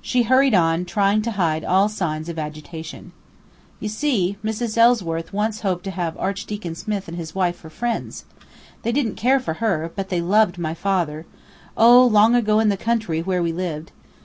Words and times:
She 0.00 0.24
hurried 0.24 0.52
on, 0.52 0.84
trying 0.84 1.22
to 1.22 1.30
hide 1.30 1.62
all 1.64 1.88
signs 1.88 2.28
of 2.28 2.40
agitation. 2.40 3.12
"You 3.78 3.88
see, 3.88 4.36
Mrs. 4.44 4.76
Ellsworth 4.76 5.32
once 5.32 5.60
hoped 5.60 5.84
to 5.84 5.92
have 5.92 6.18
Archdeacon 6.18 6.74
Smith 6.74 7.06
and 7.06 7.16
his 7.16 7.36
wife 7.36 7.54
for 7.54 7.70
friends. 7.70 8.24
They 8.82 8.90
didn't 8.90 9.14
care 9.14 9.38
for 9.38 9.54
her, 9.62 9.92
but 9.94 10.08
they 10.08 10.20
loved 10.20 10.58
my 10.58 10.74
father 10.74 11.24
oh, 11.76 12.04
long 12.04 12.34
ago 12.34 12.58
in 12.58 12.68
the 12.68 12.76
country, 12.76 13.22
where 13.22 13.44
we 13.44 13.52
lived. 13.52 13.92